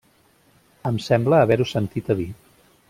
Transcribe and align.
-Em 0.89 0.97
sembla 1.09 1.43
haver-ho 1.43 1.71
sentit 1.77 2.13
a 2.15 2.21
dir. 2.23 2.31